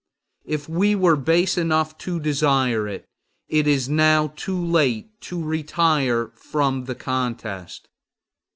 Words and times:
If 0.45 0.67
we 0.67 0.95
were 0.95 1.15
base 1.15 1.59
enough 1.59 1.95
to 1.99 2.19
desire 2.19 2.87
it, 2.87 3.05
it 3.47 3.67
is 3.67 3.87
now 3.87 4.33
too 4.35 4.59
late 4.59 5.21
to 5.29 5.39
retire 5.43 6.31
from 6.33 6.85
the 6.85 6.95
contest. 6.95 7.87